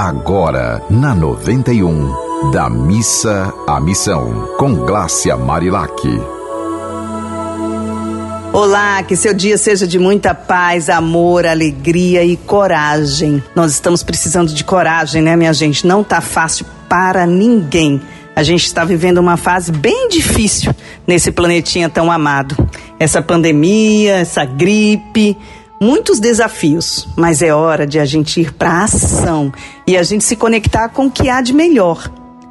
[0.00, 5.92] Agora, na 91, da missa à missão, com Glácia Marilac.
[8.52, 13.42] Olá, que seu dia seja de muita paz, amor, alegria e coragem.
[13.56, 15.84] Nós estamos precisando de coragem, né, minha gente?
[15.84, 18.00] Não tá fácil para ninguém.
[18.36, 20.72] A gente está vivendo uma fase bem difícil
[21.08, 22.56] nesse planetinha tão amado.
[23.00, 25.36] Essa pandemia, essa gripe,
[25.80, 29.52] muitos desafios, mas é hora de a gente ir para a ação
[29.86, 32.10] e a gente se conectar com o que há de melhor.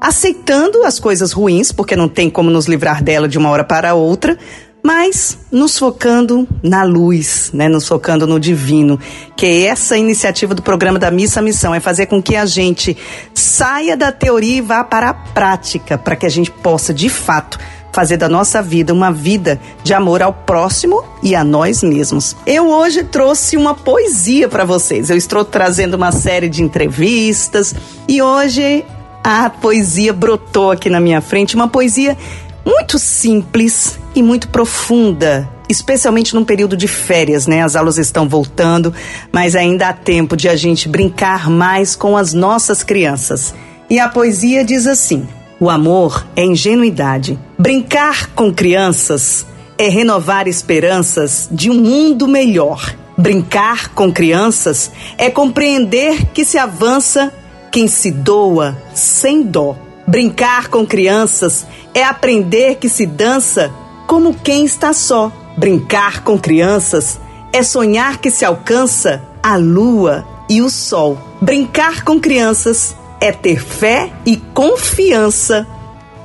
[0.00, 3.94] Aceitando as coisas ruins, porque não tem como nos livrar dela de uma hora para
[3.94, 4.38] outra,
[4.82, 7.68] mas nos focando na luz, né?
[7.68, 8.98] nos focando no divino,
[9.36, 12.96] que é essa iniciativa do programa da Missa Missão, é fazer com que a gente
[13.34, 17.58] saia da teoria e vá para a prática, para que a gente possa, de fato,
[17.98, 22.36] fazer da nossa vida uma vida de amor ao próximo e a nós mesmos.
[22.46, 25.10] Eu hoje trouxe uma poesia para vocês.
[25.10, 27.74] Eu estou trazendo uma série de entrevistas
[28.06, 28.84] e hoje
[29.24, 32.16] a poesia brotou aqui na minha frente, uma poesia
[32.64, 37.64] muito simples e muito profunda, especialmente num período de férias, né?
[37.64, 38.94] As aulas estão voltando,
[39.32, 43.52] mas ainda há tempo de a gente brincar mais com as nossas crianças.
[43.90, 45.26] E a poesia diz assim:
[45.60, 47.38] o amor é ingenuidade.
[47.58, 52.94] Brincar com crianças é renovar esperanças de um mundo melhor.
[53.16, 57.32] Brincar com crianças é compreender que se avança
[57.72, 59.76] quem se doa sem dó.
[60.06, 63.72] Brincar com crianças é aprender que se dança
[64.06, 65.32] como quem está só.
[65.56, 67.20] Brincar com crianças
[67.52, 71.18] é sonhar que se alcança a lua e o sol.
[71.40, 75.66] Brincar com crianças é ter fé e confiança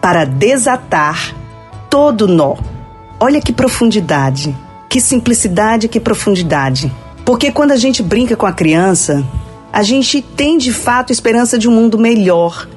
[0.02, 1.36] para desatar
[1.89, 2.55] todo nó.
[3.19, 4.55] Olha que profundidade,
[4.89, 6.91] que simplicidade, que profundidade.
[7.25, 9.23] Porque quando a gente brinca com a criança,
[9.71, 12.67] a gente tem de fato esperança de um mundo melhor.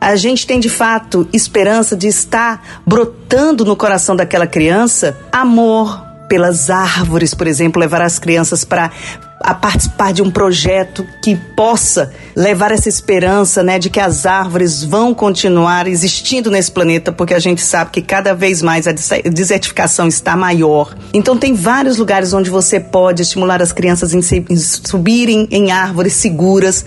[0.00, 6.70] A gente tem de fato esperança de estar brotando no coração daquela criança amor pelas
[6.70, 8.90] árvores, por exemplo, levar as crianças para
[9.38, 14.82] a participar de um projeto que possa levar essa esperança, né, de que as árvores
[14.82, 20.08] vão continuar existindo nesse planeta, porque a gente sabe que cada vez mais a desertificação
[20.08, 20.94] está maior.
[21.12, 24.22] Então tem vários lugares onde você pode estimular as crianças em
[24.56, 26.82] subirem em árvores seguras,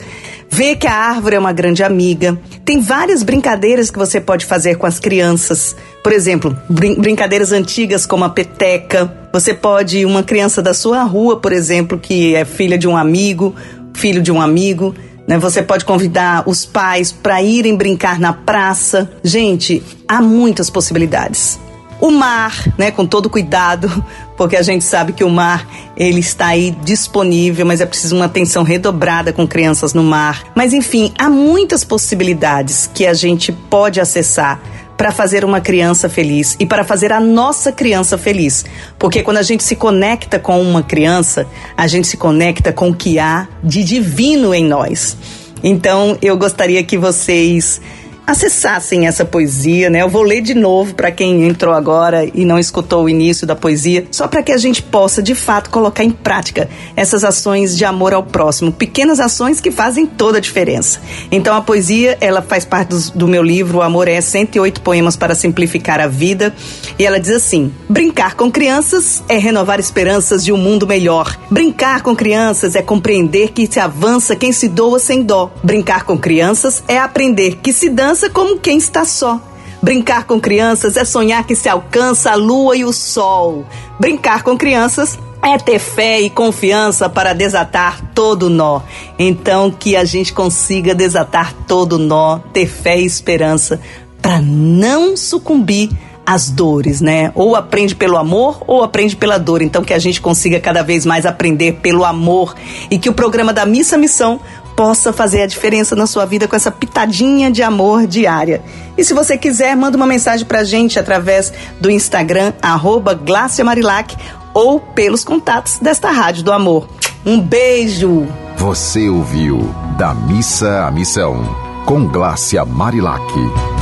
[0.50, 2.40] ver que a árvore é uma grande amiga.
[2.64, 5.76] Tem várias brincadeiras que você pode fazer com as crianças.
[6.04, 9.12] Por exemplo, brin brincadeiras antigas como a peteca.
[9.34, 13.54] Você pode, uma criança da sua rua, por exemplo, que é filha de um amigo,
[13.94, 14.96] filho de um amigo,
[15.28, 15.38] né?
[15.38, 19.12] Você pode convidar os pais para irem brincar na praça.
[19.24, 21.60] Gente, há muitas possibilidades.
[22.00, 24.04] O mar, né, com todo cuidado,
[24.38, 28.26] porque a gente sabe que o mar ele está aí disponível, mas é preciso uma
[28.26, 30.44] atenção redobrada com crianças no mar.
[30.54, 34.60] Mas enfim, há muitas possibilidades que a gente pode acessar
[34.98, 38.66] para fazer uma criança feliz e para fazer a nossa criança feliz.
[38.98, 41.46] Porque quando a gente se conecta com uma criança,
[41.76, 45.18] a gente se conecta com o que há de divino em nós.
[45.64, 47.82] Então, eu gostaria que vocês
[48.26, 50.02] acessassem essa poesia, né?
[50.02, 53.56] Eu vou ler de novo para quem entrou agora e não escutou o início da
[53.56, 57.86] poesia, só para que a gente possa de fato colocar em prática essas ações de
[57.86, 61.00] amor ao próximo, pequenas ações que fazem toda a diferença.
[61.32, 65.36] Então a poesia, ela faz parte do, meu livro O Amor é 108 poemas para
[65.36, 66.54] simplificar a vida,
[66.98, 71.38] e ela diz assim: Brincar com crianças é renovar esperanças de um mundo melhor.
[71.50, 75.52] Brincar com crianças é compreender que se avança quem se doa sem dó.
[75.64, 79.42] Brincar com crianças é aprender que se dança criança como quem está só.
[79.82, 83.66] Brincar com crianças é sonhar que se alcança a lua e o sol.
[84.00, 88.80] Brincar com crianças é ter fé e confiança para desatar todo nó.
[89.20, 93.82] Então, que a gente consiga desatar todo nó, ter fé e esperança
[94.22, 95.90] para não sucumbir
[96.26, 97.34] às dores, né?
[97.36, 99.62] Ou aprende pelo amor ou aprende pela dor.
[99.62, 102.56] Então, que a gente consiga cada vez mais aprender pelo amor
[102.90, 104.40] e que o programa da Missa Missão
[104.76, 108.62] possa fazer a diferença na sua vida com essa pitadinha de amor diária.
[108.98, 113.20] E se você quiser, manda uma mensagem pra gente através do Instagram, arroba
[113.64, 114.16] Marilac,
[114.54, 116.88] ou pelos contatos desta Rádio do Amor.
[117.26, 118.28] Um beijo!
[118.58, 121.44] Você ouviu Da Missa à Missão,
[121.86, 123.75] com Glácia Marilac.